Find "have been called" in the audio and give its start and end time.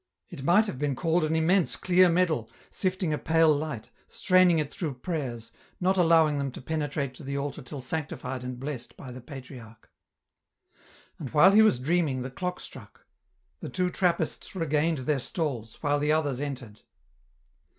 0.65-1.23